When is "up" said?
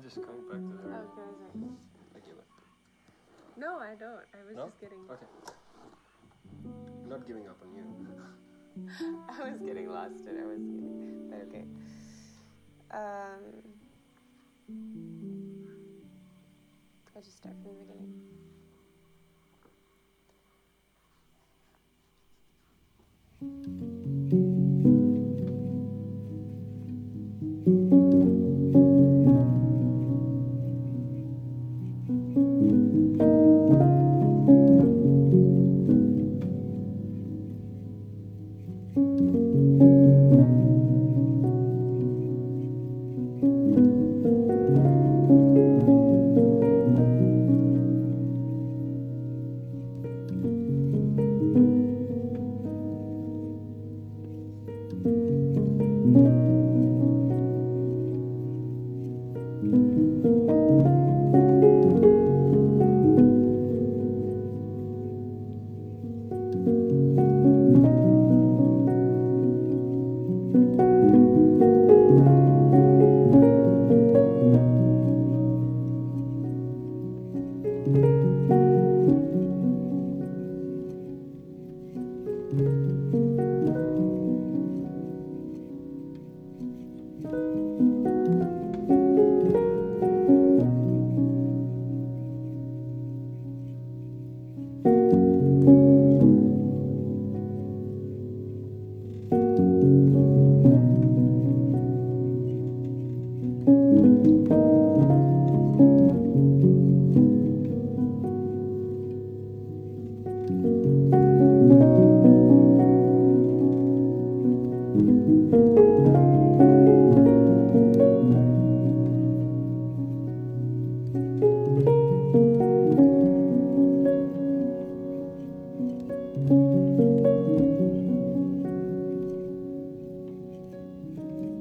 2.38-2.46, 7.46-7.60